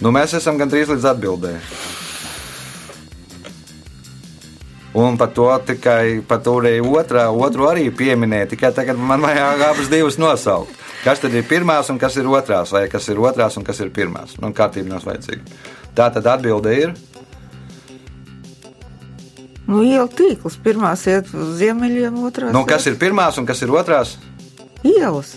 [0.01, 1.61] Nu, mēs esam gandrīz līdz atbildēji.
[4.95, 8.53] Un par to tikai arī otrā, otru arī pieminēja.
[8.53, 10.71] Tikai tagad man vajag abas divas nosaukt.
[11.03, 13.91] Kas tad ir pirmās un kas ir otrās, vai kas ir otrās un kas ir
[13.93, 14.37] pirmās?
[14.41, 15.43] Man kārtība nav vajadzīga.
[15.95, 16.95] Tā tad atbilde ir.
[19.67, 20.55] Nu, iela tīkls.
[20.63, 24.15] Pirmā iet uz ziemeļiem, otrā Nu, kas ir pirmās un kas ir otrās?
[24.85, 25.35] ielas,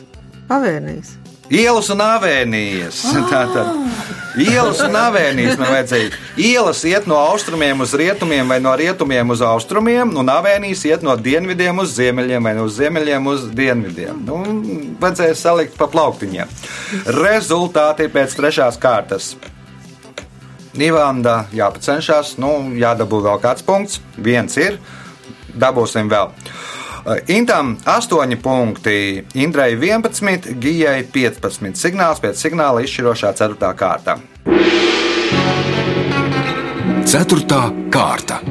[0.53, 1.14] avēnijas.
[1.49, 3.01] Ielas un avēnijas.
[3.33, 3.71] Tātad
[4.38, 6.11] ielas un avēnijas man vajadzēja.
[6.40, 11.16] Ielas iet no austrumiem uz rietumiem vai no rietumiem uz austrumiem, un avēnijas iet no
[11.18, 14.22] dienvidiem uz ziemeļiem vai no ziemeļiem uz dienvidiem.
[14.27, 14.40] Nu,
[15.03, 16.51] vajadzēja salikt pa plauktiņiem.
[17.18, 19.35] Rezultāti pēc trešās kārtas.
[20.79, 24.03] Nīvanda jāpacenšas, nu, jādabū vēl kāds punkts.
[24.16, 24.79] Viens ir,
[25.59, 26.31] dabūsim vēl.
[27.33, 31.73] Intam 8 punkti, Indrai 11, Gijai 15.
[31.81, 33.71] Signāls pēc signāla izšķirošā 4.
[33.79, 34.18] kārta.
[37.09, 37.61] 4.
[37.88, 38.42] kārta.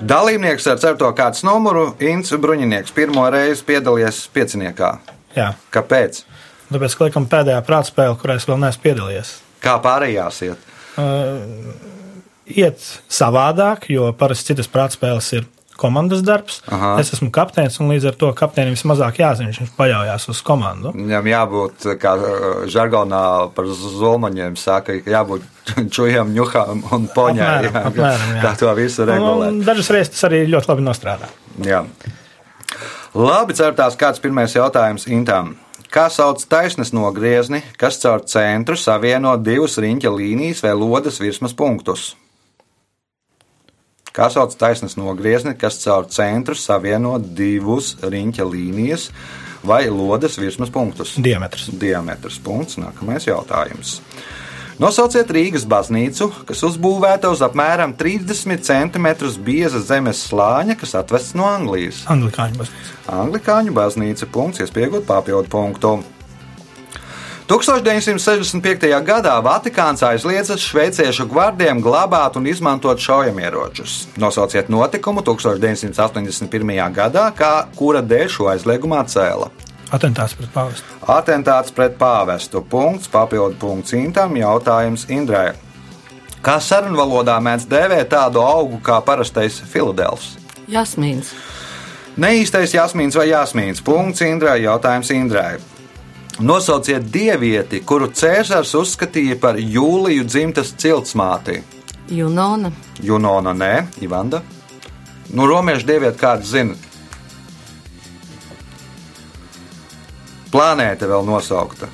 [0.00, 1.12] Dalībnieks ar 4.
[1.12, 4.94] kārtas numuru Inns Bruņinieks pirmo reizi piedalījies pieciniekā.
[5.36, 6.24] Jā, Kāpēc?
[6.72, 10.68] tāpēc, ka laikam pēdējā prātspēle, kurā es vēl neesmu piedalījies, Kā pārējās iet?
[12.56, 12.82] Iet
[13.12, 15.48] savādāk, jo parasti citas prātspēles ir
[15.80, 16.58] komandas darbs.
[16.68, 16.92] Aha.
[17.00, 20.92] Es esmu kapteinis, un līdz ar to kapteinim vismazāk jāzina, viņš paļaujas uz komandu.
[20.92, 22.34] Viņam jābūt, kā uh,
[22.68, 23.22] žargonā
[23.56, 25.46] par zolmaņiem saka, ka jābūt
[25.96, 27.48] čujam, ņuhām un poņai.
[27.70, 28.42] Apmēram, apmēram, jā.
[28.44, 29.48] Tā to visu Un, regulē.
[29.54, 31.32] un dažas reizes tas arī ļoti labi nostrādā.
[31.64, 31.80] Jā.
[33.16, 35.54] Labi, ceturtās kāds pirmais jautājums Intam.
[35.90, 42.12] Kā sauc taisnes nogriezni, kas caur centru savieno divus riņķa līnijas vai lodes virsmas punktus?
[44.10, 49.06] Kā sauc taisnes nogriezni, kas caur centru savieno divus riņķa līnijas
[49.62, 51.14] vai lodes virsmas punktus?
[51.22, 51.68] Diametrs.
[51.78, 52.80] Diametrs punkts.
[52.82, 54.00] Nākamais jautājums.
[54.80, 59.10] Nosauciet Rīgas baznīcu, kas uzbūvēta uz apmēram 30 cm
[59.44, 62.00] bieza zemes slāņa, kas atvests no Anglijas.
[62.10, 62.94] Anglikāņu baznīca.
[63.12, 65.98] Anglikāņu baznīca punkts, iespējot papildu punktu.
[67.50, 69.02] 1965.
[69.02, 74.04] gadā Vatikāns aizliedza šveiciešu gvardiem glabāt un izmantot šaujamieročus.
[74.22, 76.70] Nosauciet notikumu 1981.
[76.94, 79.48] gadā, kā kura dēļ šo aizliegumu atcēla.
[79.90, 80.94] Atentāts pret pāvestu.
[81.10, 82.62] Atentāts pret pāvestu.
[82.62, 84.38] Punkts, papildu punkts Intam.
[84.38, 85.56] Jautājums Indrai.
[86.46, 90.36] Kā sarunvalodā mēdz dēvēt tādu augu kā parastais filadelfs?
[90.70, 91.34] Jasmīns.
[92.14, 93.82] Neīstais jasmīns vai jasmīns.
[93.82, 94.60] Punkts Indrai.
[94.68, 95.58] Jautājums Indrai.
[96.40, 101.58] Nosauciet dievieti, kuru Cēzars uzskatīja par jūliju dzimtas ciltsmāti.
[102.08, 102.72] Junona.
[103.04, 104.40] Junona, nē, Ivanda.
[105.30, 106.74] Nu, romiešu dievieti kāds zina.
[110.50, 111.92] Planēta vēl nosaukta.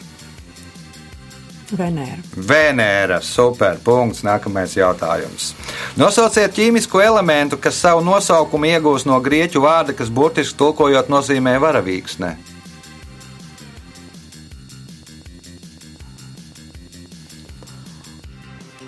[1.76, 2.22] Venēra.
[2.38, 5.56] Venēra, super, punkts, nākamais jautājums.
[5.98, 12.36] Nosauciet ķīmisku elementu, kas savu nosaukumu iegūst no grieķu vārda, kas burtiski tulkojot nozīmē varavīksne.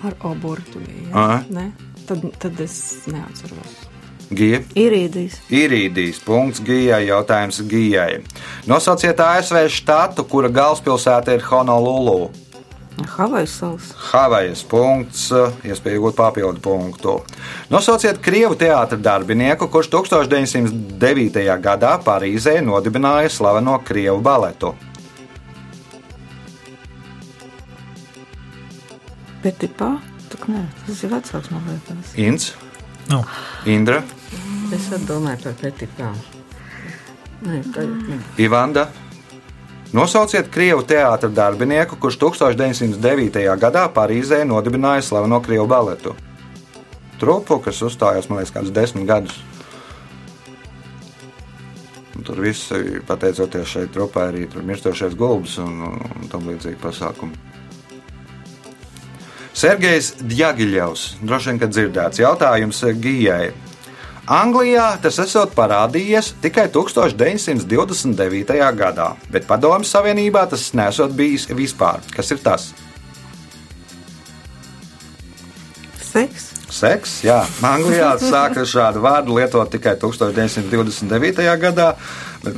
[0.03, 1.11] Ar oburtu bija.
[1.13, 1.39] Aha.
[1.49, 1.71] Ne?
[2.07, 3.77] Tad, tad es neatceros.
[4.29, 4.59] Gija.
[4.77, 5.39] Irīdijas.
[5.49, 8.19] Irīdijas punkts Gijai, jautājums Gijai.
[8.69, 12.29] Nosauciet ASV štatu, kura galvaspilsēta ir Honolulu.
[13.07, 13.93] Havaju salas.
[14.09, 15.29] Havajas punkts,
[15.63, 17.15] iespēja iegūt papildu punktu.
[17.71, 21.39] Nosauciet krievu teātra darbinieku, kurš 1909.
[21.63, 24.75] gadā Parīzē nodibināja slaveno krievu baletu.
[29.43, 29.97] Petipā.
[30.29, 32.15] Tak nē, tas ir vecāks man liekas.
[32.19, 32.51] Inns,
[33.09, 33.23] Nu,
[33.65, 34.03] Indra,
[34.69, 36.17] Es arī domāju par petikām.
[37.41, 38.19] Nē, tā ir.
[38.45, 38.83] Ivanda.
[39.97, 43.41] Nosauciet krievu teātra darbinieku, kurš 1909.
[43.57, 46.13] gadā Parīzē nodibināja slaveno krievu baletu.
[47.17, 49.39] Trupu, kas uzstājās, man liekas, kādus desmit gadus.
[52.13, 52.69] Un Tur viss,
[53.09, 57.33] pateicoties šai trupai, arī tur mirstošais gulbis un, un tam līdzīgi pasākumi.
[59.59, 63.49] Sergejs Djagiļovs, droši vien, ka dzirdēts jautājums Gijai.
[64.31, 68.55] Anglijā tas esot parādījies tikai 1929.
[68.79, 71.99] gadā, bet Padomju Savienībā tas nesot bijis vispār.
[72.15, 72.69] Kas ir tas?
[76.07, 76.45] Seks.
[76.69, 81.43] Seks, jā, Anglijā sāka šādu vārdu lietot tikai 1929.
[81.59, 81.95] gadā,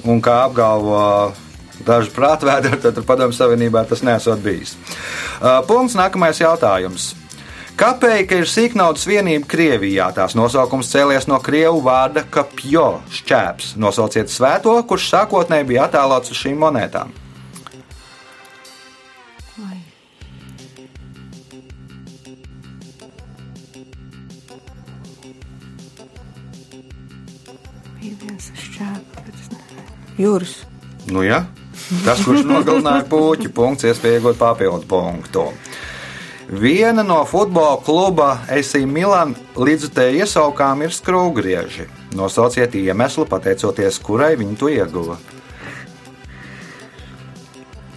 [0.05, 1.33] un kā apgalvo
[1.85, 4.75] daži prātvēdi, tad Padomju Savienībā tas nesot bijis.
[5.41, 7.11] Uh, Punkts nākamais jautājums.
[7.79, 10.11] Kapēka ir sīknaudas vienība Krievijā.
[10.13, 13.73] Tās nosaukums cēlies no krievu vārda kapjo, šķēps.
[13.81, 17.15] Nosauciet svēto, kurš sākotnēji bija attēlots uz šīm monētām.
[28.41, 28.61] Nezinu.
[30.21, 30.53] Jūras.
[31.09, 31.45] Nu, ja?
[31.91, 35.49] Tas, kurš nogalināja puķi, punkts, iespēja iegūt papildu punktu.
[36.47, 41.89] Viena no futbola kluba AC Milan līdzutēju iesaukām ir skrūvgrieži.
[42.15, 45.17] Nosauciet iemeslu, pateicoties kurai viņi to ieguva.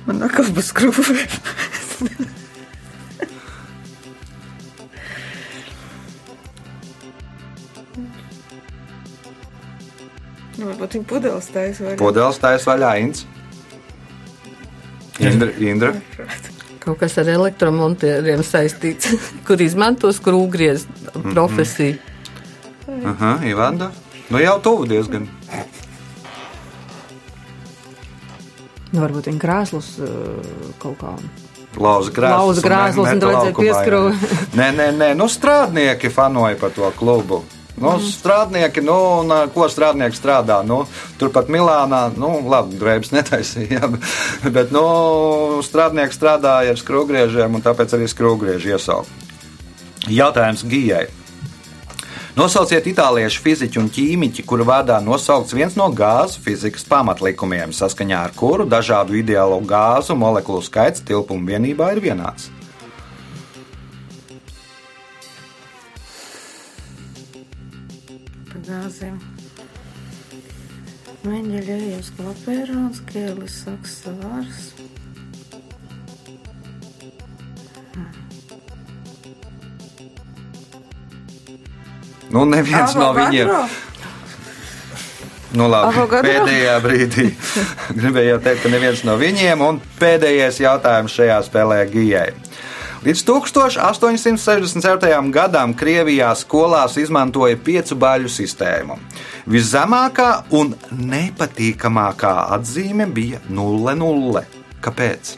[0.08, 1.22] Man atkal būs skrūve.
[10.54, 13.24] Nu, varbūt viņa pudeles taisa vai Pudeles taisa vaļā Inns.
[15.22, 15.92] Indra, Indra.
[16.84, 19.14] Kaut kas ar elektromontieriem saistīts,
[19.46, 21.96] kur izmanto skrūvgriezu profesiju.
[23.08, 23.90] Aha, Ivanda.
[24.32, 25.28] Nu jau tuvu diezgan.
[28.94, 30.10] Nu, varbūt viņa krēslus uh,
[30.82, 31.14] kaut kā.
[31.74, 32.38] Lauza krēslus.
[32.38, 34.54] Lauza un krēslus met- un meta vajadzēja laukumā, pieskrūvēt.
[34.60, 37.40] Nē, nē, nē, nu strādnieki fanoja par to klubu.
[37.74, 40.60] Nu, strādnieki, nu, un, ko strādnieki strādā?
[40.62, 40.84] Nu,
[41.18, 43.90] turpat Milānā, nu, labi, drēbes netaisīja,
[44.46, 44.84] bet, nu,
[45.66, 49.10] strādnieki strādāja ar skrūvgriežiem, un tāpēc arī skrūvgrieži iesaukt.
[50.06, 51.06] Jautājums Gijai.
[52.34, 58.34] Nosauciet itāliešu fiziķu un ķīmiķi, kuru vārdā nosaukts viens no gāzu fizikas pamatlikumiem, saskaņā ar
[58.34, 62.50] kuru dažādu ideālo gāzu molekulu skaits tilpuma vienībā ir vienāds.
[68.68, 69.18] Gāzēm.
[71.24, 74.66] Meņģeļējos klapērāns, kēlis saks savārs.
[82.34, 83.50] Nu, neviens no viņiem.
[85.54, 87.28] Nu, labi, pēdējā brīdī
[87.98, 92.32] gribēju teikt, ka neviens no viņiem, un pēdējais jautājums šajā spēlē Gijai.
[93.04, 95.26] Līdz 1867.
[95.28, 98.96] gadam Krievijā skolās izmantoja piecu baļu sistēmu.
[99.44, 100.72] Viszemākā un
[101.12, 104.44] nepatīkamākā atzīme bija 0,0.
[104.80, 105.34] Kāpēc?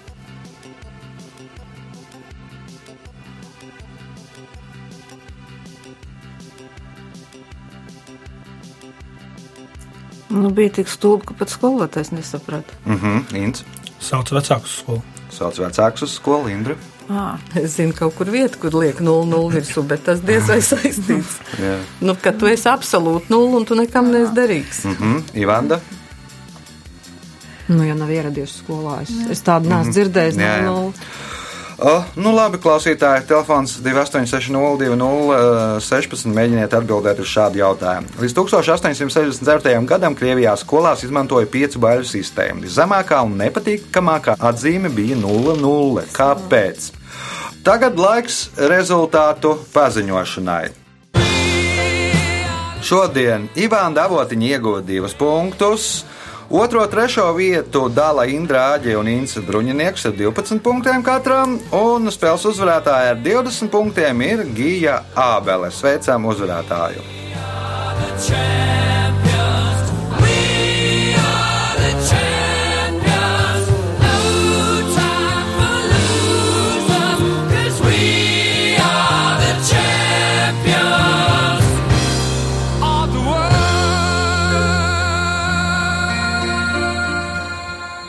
[10.31, 12.79] Nu, bija tik stulbi, ka pat skolotājs nesaprata.
[12.87, 13.67] Mhm, mm Ints.
[13.99, 15.03] Sauc vecākus uz skolu.
[15.35, 16.79] Sauc vecākus uz skolu, Indra.
[17.09, 21.37] À, Es zinu, kaut kur vieta, kur liek 0,0 virsū, bet tas diez vai saistīts.
[21.63, 21.77] Jā.
[22.03, 24.83] nu, ka tu esi absolūti nulle un tu nekam neesi derīgs.
[24.91, 25.79] Mhm, Ivanda.
[27.69, 30.37] Nu, ja nav ieradies skolā, es, es tādu neesmu dzirdējis.
[30.39, 30.75] Jā, jā.
[31.77, 36.25] O, nu labi, klausītāji, telefons 286016.
[36.33, 38.09] Mēģiniet atbildēt uz šādu jautājumu.
[38.23, 39.85] Līdz 1864.
[39.91, 42.65] gadam Krievijā skolās izmantoja piecu baļu sistēmu.
[42.73, 46.09] Zemākā un nepatīkamākā atzīme bija 0,0.
[46.17, 46.89] Kāpēc?
[47.67, 50.67] Tagad laiks rezultātu paziņošanai.
[52.87, 56.07] Šodien Ivāna Davotiņa ieguva divus punktus.
[56.51, 62.47] Otro, trešo vietu dala Indra Āģe un Inns Bruņinieks ar 12 punktiem katram, un spēles
[62.53, 65.73] uzvarētāja ar 20 punktiem ir Gija Ābele.
[65.75, 67.03] Sveicam uzvarētāju!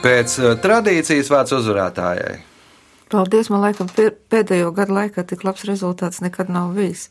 [0.07, 2.37] Pēc eh, tradīcijas vārds uzvarētājai.
[3.11, 7.09] paldies, man laikam pēdējo gadu laikā tik labs rezultāts nekad nav bijis.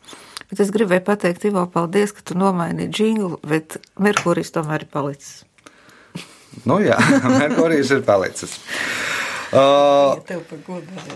[0.49, 5.45] Bet es gribēju pateikt, Ivo, paldies, ka tu nomainīji džinglu, bet Merkurijs tomēr ir palicis.
[6.65, 6.97] Nu jā,
[7.41, 8.57] Merkurijs ir palicis.
[9.53, 10.17] Uh.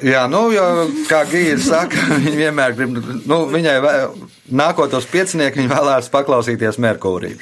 [0.06, 0.66] Jā, nu, jo,
[1.10, 2.94] kā Gija saka, viņa vienmēr grib,
[3.26, 4.14] nu, viņai vēl,
[4.62, 7.34] nākot uz piecinieku, viņa vēlās paklausīties Merkūrī.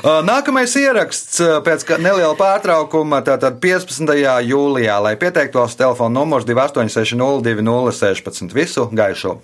[0.00, 4.16] Uh, Nākamais ieraksts pēc neliela pārtraukuma, tātad 15.
[4.48, 8.56] jūlijā, lai pieteiktos telefona numurs 2860 2016.
[8.56, 9.38] Visu gaišu!